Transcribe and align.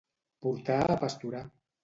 Portar 0.45 0.79
a 0.95 0.97
pasturar. 1.05 1.45